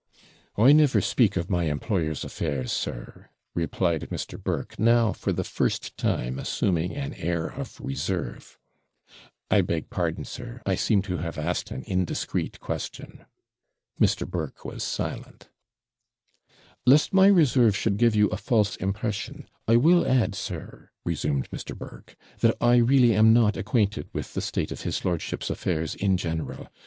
[0.57, 4.41] 'I never speak of my employer's affairs, sir,' replied Mr.
[4.41, 8.57] Burke; now for the first time assuming an air of reserve.
[9.51, 13.25] 'I beg pardon, sir I seem to have asked an indiscreet question.'
[13.99, 14.27] Mrs.
[14.27, 15.49] Burke was silent.
[16.87, 21.77] 'Lest my reserve should give you a false impression, I will add, sir,' resumed Mr.
[21.77, 26.17] Burke, 'that I really am not acquainted with the state of his lordship's affairs in
[26.17, 26.69] general.